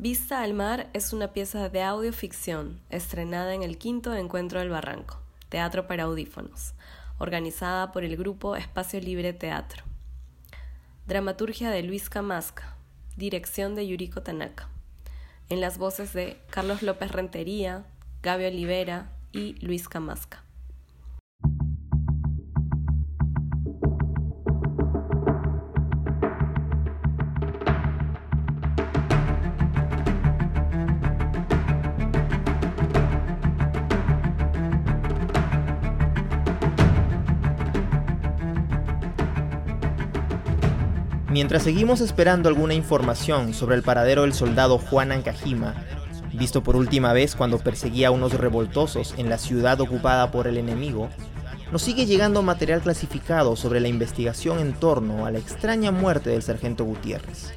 Vista 0.00 0.42
al 0.42 0.54
Mar 0.54 0.88
es 0.94 1.12
una 1.12 1.34
pieza 1.34 1.68
de 1.68 1.82
audioficción 1.82 2.80
estrenada 2.88 3.52
en 3.52 3.62
el 3.62 3.76
quinto 3.76 4.14
Encuentro 4.14 4.58
del 4.58 4.70
Barranco, 4.70 5.20
Teatro 5.50 5.86
para 5.86 6.04
Audífonos, 6.04 6.72
organizada 7.18 7.92
por 7.92 8.02
el 8.02 8.16
grupo 8.16 8.56
Espacio 8.56 8.98
Libre 8.98 9.34
Teatro. 9.34 9.84
Dramaturgia 11.06 11.70
de 11.70 11.82
Luis 11.82 12.08
Camasca, 12.08 12.78
dirección 13.18 13.74
de 13.74 13.86
Yuriko 13.86 14.22
Tanaka, 14.22 14.70
en 15.50 15.60
las 15.60 15.76
voces 15.76 16.14
de 16.14 16.40
Carlos 16.48 16.80
López 16.80 17.12
Rentería, 17.12 17.84
Gaby 18.22 18.46
Olivera 18.46 19.12
y 19.32 19.52
Luis 19.62 19.86
Camasca. 19.86 20.42
Mientras 41.30 41.62
seguimos 41.62 42.00
esperando 42.00 42.48
alguna 42.48 42.74
información 42.74 43.54
sobre 43.54 43.76
el 43.76 43.84
paradero 43.84 44.22
del 44.22 44.34
soldado 44.34 44.78
Juan 44.78 45.12
Ancajima, 45.12 45.76
visto 46.32 46.64
por 46.64 46.74
última 46.74 47.12
vez 47.12 47.36
cuando 47.36 47.60
perseguía 47.60 48.08
a 48.08 48.10
unos 48.10 48.34
revoltosos 48.34 49.14
en 49.16 49.28
la 49.28 49.38
ciudad 49.38 49.80
ocupada 49.80 50.32
por 50.32 50.48
el 50.48 50.56
enemigo, 50.56 51.08
nos 51.70 51.82
sigue 51.82 52.06
llegando 52.06 52.42
material 52.42 52.80
clasificado 52.80 53.54
sobre 53.54 53.78
la 53.78 53.86
investigación 53.86 54.58
en 54.58 54.72
torno 54.72 55.24
a 55.24 55.30
la 55.30 55.38
extraña 55.38 55.92
muerte 55.92 56.30
del 56.30 56.42
sargento 56.42 56.84
Gutiérrez. 56.84 57.52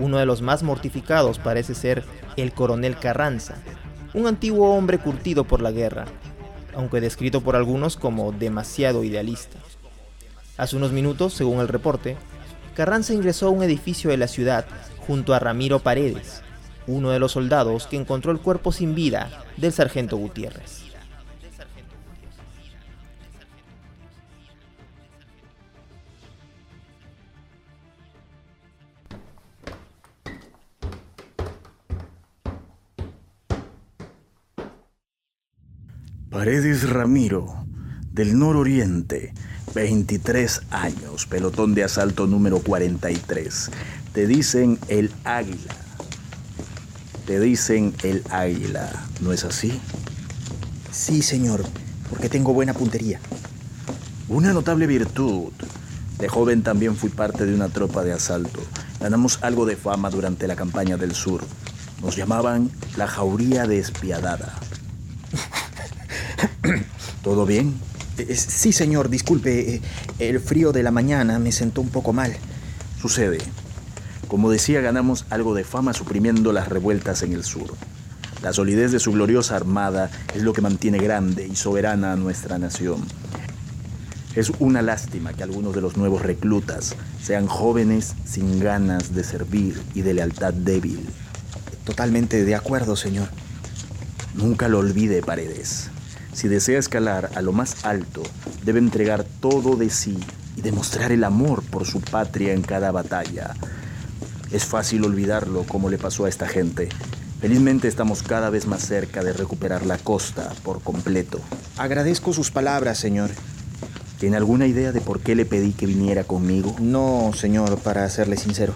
Uno 0.00 0.18
de 0.18 0.26
los 0.26 0.42
más 0.42 0.64
mortificados 0.64 1.38
parece 1.38 1.76
ser 1.76 2.02
el 2.36 2.52
coronel 2.52 2.98
Carranza, 2.98 3.54
un 4.14 4.26
antiguo 4.26 4.74
hombre 4.74 4.98
curtido 4.98 5.44
por 5.44 5.62
la 5.62 5.70
guerra, 5.70 6.06
aunque 6.74 7.00
descrito 7.00 7.40
por 7.40 7.54
algunos 7.54 7.96
como 7.96 8.32
demasiado 8.32 9.04
idealista. 9.04 9.58
Hace 10.56 10.74
unos 10.74 10.90
minutos, 10.90 11.34
según 11.34 11.60
el 11.60 11.68
reporte, 11.68 12.16
Carranza 12.74 13.14
ingresó 13.14 13.46
a 13.46 13.50
un 13.50 13.62
edificio 13.62 14.10
de 14.10 14.16
la 14.16 14.26
ciudad 14.26 14.66
junto 15.06 15.32
a 15.32 15.38
Ramiro 15.38 15.78
Paredes, 15.78 16.42
uno 16.86 17.10
de 17.10 17.20
los 17.20 17.32
soldados 17.32 17.86
que 17.86 17.96
encontró 17.96 18.32
el 18.32 18.40
cuerpo 18.40 18.72
sin 18.72 18.94
vida 18.94 19.30
del 19.56 19.72
sargento 19.72 20.16
Gutiérrez. 20.16 20.82
Paredes 36.28 36.90
Ramiro, 36.90 37.64
del 38.10 38.36
nororiente, 38.36 39.32
23 39.74 40.62
años, 40.70 41.26
pelotón 41.26 41.74
de 41.74 41.82
asalto 41.82 42.26
número 42.26 42.60
43. 42.60 43.70
Te 44.12 44.26
dicen 44.26 44.78
el 44.88 45.10
águila. 45.24 45.74
Te 47.26 47.40
dicen 47.40 47.94
el 48.02 48.22
águila, 48.30 48.90
¿no 49.20 49.32
es 49.32 49.44
así? 49.44 49.80
Sí, 50.92 51.22
señor, 51.22 51.64
porque 52.08 52.28
tengo 52.28 52.52
buena 52.52 52.72
puntería. 52.72 53.18
Una 54.28 54.52
notable 54.52 54.86
virtud. 54.86 55.52
De 56.18 56.28
joven 56.28 56.62
también 56.62 56.96
fui 56.96 57.10
parte 57.10 57.44
de 57.44 57.54
una 57.54 57.68
tropa 57.68 58.04
de 58.04 58.12
asalto. 58.12 58.60
Ganamos 59.00 59.40
algo 59.42 59.66
de 59.66 59.76
fama 59.76 60.08
durante 60.10 60.46
la 60.46 60.54
campaña 60.54 60.96
del 60.96 61.14
sur. 61.14 61.42
Nos 62.00 62.14
llamaban 62.14 62.70
la 62.96 63.08
jauría 63.08 63.66
despiadada. 63.66 64.54
¿Todo 67.22 67.44
bien? 67.44 67.74
Eh, 68.18 68.36
sí, 68.36 68.72
señor, 68.72 69.08
disculpe. 69.08 69.76
Eh, 69.76 69.82
el 70.18 70.40
frío 70.40 70.72
de 70.72 70.82
la 70.82 70.90
mañana 70.90 71.38
me 71.38 71.52
sentó 71.52 71.80
un 71.80 71.88
poco 71.88 72.12
mal. 72.12 72.34
Sucede. 73.00 73.38
Como 74.28 74.50
decía, 74.50 74.80
ganamos 74.80 75.26
algo 75.30 75.54
de 75.54 75.64
fama 75.64 75.92
suprimiendo 75.92 76.52
las 76.52 76.68
revueltas 76.68 77.22
en 77.22 77.32
el 77.32 77.44
sur. 77.44 77.74
La 78.42 78.52
solidez 78.52 78.92
de 78.92 79.00
su 79.00 79.12
gloriosa 79.12 79.56
armada 79.56 80.10
es 80.34 80.42
lo 80.42 80.52
que 80.52 80.60
mantiene 80.60 80.98
grande 80.98 81.46
y 81.46 81.56
soberana 81.56 82.12
a 82.12 82.16
nuestra 82.16 82.58
nación. 82.58 83.02
Es 84.34 84.50
una 84.58 84.82
lástima 84.82 85.32
que 85.32 85.44
algunos 85.44 85.74
de 85.74 85.80
los 85.80 85.96
nuevos 85.96 86.22
reclutas 86.22 86.96
sean 87.22 87.46
jóvenes 87.46 88.14
sin 88.24 88.58
ganas 88.60 89.14
de 89.14 89.22
servir 89.22 89.80
y 89.94 90.02
de 90.02 90.14
lealtad 90.14 90.52
débil. 90.52 91.06
Totalmente 91.84 92.44
de 92.44 92.54
acuerdo, 92.54 92.96
señor. 92.96 93.28
Nunca 94.34 94.68
lo 94.68 94.80
olvide, 94.80 95.22
Paredes. 95.22 95.90
Si 96.34 96.48
desea 96.48 96.80
escalar 96.80 97.30
a 97.36 97.42
lo 97.42 97.52
más 97.52 97.84
alto, 97.84 98.22
debe 98.64 98.80
entregar 98.80 99.24
todo 99.40 99.76
de 99.76 99.88
sí 99.88 100.18
y 100.56 100.62
demostrar 100.62 101.12
el 101.12 101.22
amor 101.22 101.62
por 101.62 101.86
su 101.86 102.00
patria 102.00 102.52
en 102.52 102.62
cada 102.62 102.90
batalla. 102.90 103.54
Es 104.50 104.64
fácil 104.64 105.04
olvidarlo 105.04 105.62
como 105.62 105.88
le 105.88 105.96
pasó 105.96 106.24
a 106.24 106.28
esta 106.28 106.48
gente. 106.48 106.88
Felizmente 107.40 107.86
estamos 107.86 108.22
cada 108.22 108.50
vez 108.50 108.66
más 108.66 108.82
cerca 108.82 109.22
de 109.22 109.32
recuperar 109.32 109.86
la 109.86 109.96
costa 109.96 110.52
por 110.64 110.82
completo. 110.82 111.40
Agradezco 111.76 112.32
sus 112.32 112.50
palabras, 112.50 112.98
señor. 112.98 113.30
¿Tiene 114.18 114.36
alguna 114.36 114.66
idea 114.66 114.90
de 114.90 115.00
por 115.00 115.20
qué 115.20 115.34
le 115.34 115.44
pedí 115.44 115.72
que 115.72 115.86
viniera 115.86 116.24
conmigo? 116.24 116.74
No, 116.80 117.32
señor, 117.34 117.78
para 117.78 118.08
serle 118.10 118.36
sincero. 118.36 118.74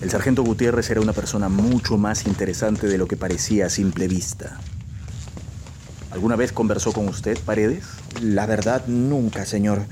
El 0.00 0.10
sargento 0.10 0.44
Gutiérrez 0.44 0.88
era 0.90 1.00
una 1.00 1.12
persona 1.12 1.48
mucho 1.48 1.98
más 1.98 2.26
interesante 2.26 2.86
de 2.86 2.98
lo 2.98 3.08
que 3.08 3.16
parecía 3.16 3.66
a 3.66 3.70
simple 3.70 4.06
vista. 4.06 4.60
¿Alguna 6.18 6.34
vez 6.34 6.50
conversó 6.50 6.92
con 6.92 7.06
usted, 7.06 7.38
Paredes? 7.46 7.84
La 8.20 8.44
verdad, 8.44 8.84
nunca, 8.88 9.46
señor. 9.46 9.82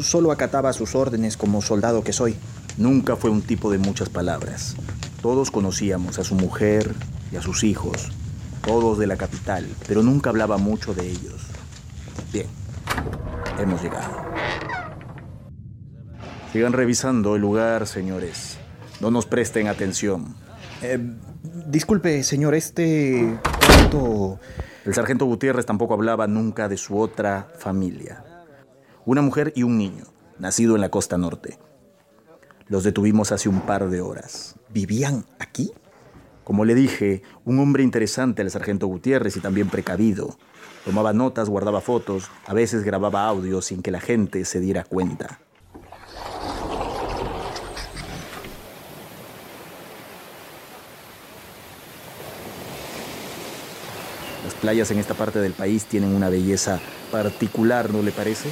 Solo 0.00 0.32
acataba 0.32 0.72
sus 0.72 0.94
órdenes 0.94 1.36
como 1.36 1.60
soldado 1.60 2.02
que 2.02 2.14
soy. 2.14 2.34
Nunca 2.78 3.14
fue 3.14 3.28
un 3.28 3.42
tipo 3.42 3.70
de 3.70 3.76
muchas 3.76 4.08
palabras. 4.08 4.74
Todos 5.20 5.50
conocíamos 5.50 6.18
a 6.18 6.24
su 6.24 6.34
mujer 6.34 6.94
y 7.30 7.36
a 7.36 7.42
sus 7.42 7.62
hijos, 7.62 8.10
todos 8.64 8.96
de 8.96 9.06
la 9.06 9.18
capital, 9.18 9.68
pero 9.86 10.02
nunca 10.02 10.30
hablaba 10.30 10.56
mucho 10.56 10.94
de 10.94 11.10
ellos. 11.10 11.42
Bien, 12.32 12.46
hemos 13.58 13.82
llegado. 13.82 14.24
Sigan 16.54 16.72
revisando 16.72 17.34
el 17.34 17.42
lugar, 17.42 17.86
señores. 17.86 18.56
No 19.02 19.10
nos 19.10 19.26
presten 19.26 19.68
atención. 19.68 20.36
Eh, 20.80 20.98
disculpe, 21.66 22.22
señor, 22.22 22.54
este 22.54 23.38
el 24.86 24.94
sargento 24.94 25.26
Gutiérrez 25.26 25.66
tampoco 25.66 25.94
hablaba 25.94 26.28
nunca 26.28 26.68
de 26.68 26.76
su 26.76 26.96
otra 26.96 27.48
familia. 27.58 28.24
Una 29.04 29.20
mujer 29.20 29.52
y 29.56 29.64
un 29.64 29.76
niño, 29.76 30.04
nacido 30.38 30.76
en 30.76 30.80
la 30.80 30.90
costa 30.90 31.18
norte. 31.18 31.58
Los 32.68 32.84
detuvimos 32.84 33.32
hace 33.32 33.48
un 33.48 33.62
par 33.62 33.90
de 33.90 34.00
horas. 34.00 34.54
¿Vivían 34.68 35.26
aquí? 35.40 35.72
Como 36.44 36.64
le 36.64 36.76
dije, 36.76 37.22
un 37.44 37.58
hombre 37.58 37.82
interesante 37.82 38.42
el 38.42 38.50
sargento 38.52 38.86
Gutiérrez 38.86 39.36
y 39.36 39.40
también 39.40 39.70
precavido. 39.70 40.38
Tomaba 40.84 41.12
notas, 41.12 41.48
guardaba 41.48 41.80
fotos, 41.80 42.30
a 42.46 42.54
veces 42.54 42.84
grababa 42.84 43.26
audio 43.26 43.62
sin 43.62 43.82
que 43.82 43.90
la 43.90 43.98
gente 43.98 44.44
se 44.44 44.60
diera 44.60 44.84
cuenta. 44.84 45.40
Playas 54.54 54.90
en 54.90 54.98
esta 54.98 55.14
parte 55.14 55.38
del 55.38 55.52
país 55.52 55.84
tienen 55.84 56.14
una 56.14 56.28
belleza 56.28 56.80
particular, 57.10 57.92
¿no 57.92 58.02
le 58.02 58.12
parece? 58.12 58.48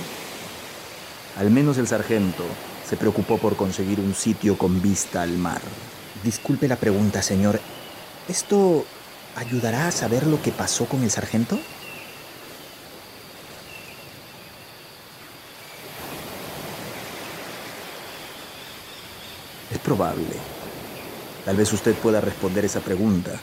Al 1.38 1.50
menos 1.50 1.78
el 1.78 1.88
sargento 1.88 2.44
se 2.88 2.96
preocupó 2.96 3.38
por 3.38 3.56
conseguir 3.56 3.98
un 4.00 4.14
sitio 4.14 4.56
con 4.56 4.80
vista 4.80 5.22
al 5.22 5.32
mar. 5.32 5.60
Disculpe 6.22 6.68
la 6.68 6.76
pregunta, 6.76 7.22
señor. 7.22 7.60
¿Esto 8.28 8.84
ayudará 9.36 9.88
a 9.88 9.90
saber 9.90 10.26
lo 10.26 10.40
que 10.40 10.52
pasó 10.52 10.86
con 10.86 11.02
el 11.02 11.10
sargento? 11.10 11.58
Es 19.70 19.78
probable. 19.78 20.36
Tal 21.44 21.56
vez 21.56 21.72
usted 21.72 21.94
pueda 21.94 22.20
responder 22.20 22.64
esa 22.64 22.80
pregunta. 22.80 23.40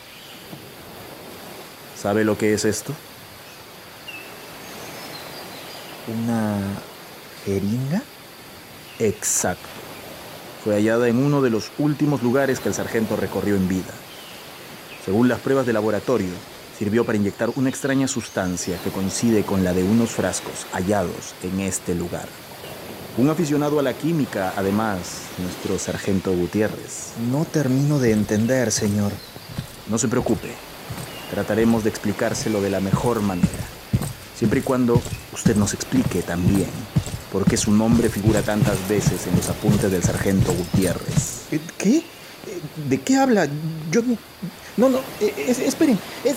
¿Sabe 2.02 2.24
lo 2.24 2.36
que 2.36 2.56
es 2.56 2.66
esto? 2.66 2.94
¿Una 6.08 6.58
jeringa? 7.46 8.02
Exacto. 8.98 9.68
Fue 10.64 10.74
hallada 10.74 11.08
en 11.10 11.24
uno 11.24 11.44
de 11.44 11.52
los 11.52 11.72
últimos 11.78 12.24
lugares 12.24 12.60
que 12.60 12.70
el 12.70 12.76
sargento 12.76 13.18
recorrió 13.18 13.56
en 13.56 13.68
vida. 13.68 13.94
Según 15.06 15.30
las 15.30 15.42
pruebas 15.42 15.68
de 15.68 15.74
laboratorio, 15.74 16.32
sirvió 16.76 17.06
para 17.06 17.20
inyectar 17.20 17.52
una 17.56 17.70
extraña 17.70 18.08
sustancia 18.08 18.80
que 18.84 18.90
coincide 18.90 19.44
con 19.44 19.64
la 19.64 19.74
de 19.74 19.84
unos 19.84 20.10
frascos 20.10 20.66
hallados 20.72 21.36
en 21.44 21.60
este 21.60 21.94
lugar. 21.94 22.28
Un 23.18 23.30
aficionado 23.30 23.80
a 23.80 23.84
la 23.84 23.94
química, 23.94 24.54
además, 24.58 25.22
nuestro 25.38 25.78
sargento 25.78 26.32
Gutiérrez. 26.32 27.14
No 27.32 27.46
termino 27.46 28.00
de 28.00 28.12
entender, 28.12 28.72
señor. 28.72 29.12
No 29.88 30.00
se 30.00 30.08
preocupe. 30.08 30.71
Trataremos 31.32 31.84
de 31.84 31.90
explicárselo 31.90 32.62
de 32.62 32.70
la 32.70 32.80
mejor 32.80 33.22
manera. 33.22 33.48
Siempre 34.38 34.60
y 34.60 34.64
cuando 34.64 35.02
usted 35.34 35.56
nos 35.56 35.74
explique 35.74 36.22
también 36.24 36.68
por 37.32 37.46
qué 37.46 37.56
su 37.58 37.72
nombre 37.72 38.10
figura 38.10 38.42
tantas 38.42 38.78
veces 38.90 39.28
en 39.28 39.36
los 39.38 39.48
apuntes 39.50 39.90
del 39.92 40.04
sargento 40.04 40.52
Gutiérrez. 40.54 41.44
Eh, 41.52 41.60
¿Qué? 41.78 41.98
Eh, 41.98 42.04
¿De 42.90 43.00
qué 43.00 43.16
habla? 43.18 43.48
Yo... 43.92 44.02
No, 44.78 44.90
no, 44.90 44.98
eh, 45.22 45.34
es- 45.48 45.60
esperen. 45.60 45.98
Es... 46.26 46.36